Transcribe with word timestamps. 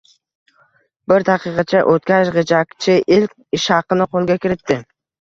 Bir 1.13 1.25
daqiqacha 1.27 1.83
oʻtgach, 1.93 2.33
gʻijjakchi 2.39 2.99
ilk 3.21 3.39
ishhaqini 3.63 4.13
qoʻlga 4.17 4.43
kiritdi 4.45 4.85